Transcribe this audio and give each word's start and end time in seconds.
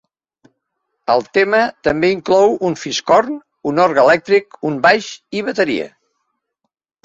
El 1.15 1.21
tema 1.37 1.59
també 1.89 2.09
inclou 2.15 2.57
un 2.71 2.77
fiscorn, 2.85 3.37
un 3.73 3.85
orgue 3.87 4.05
elèctric, 4.09 4.61
un 4.73 4.83
baix 4.89 5.15
i 5.41 5.47
bateria. 5.53 5.91